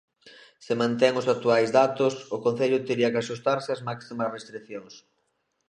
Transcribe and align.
Se 0.65 0.73
mantén 0.81 1.13
os 1.21 1.29
actuais 1.35 1.69
datos, 1.79 2.13
o 2.35 2.37
concello 2.45 2.83
tería 2.87 3.11
que 3.11 3.21
axustarse 3.21 3.69
ás 3.75 3.85
máximas 3.89 4.31
restricións. 4.37 4.93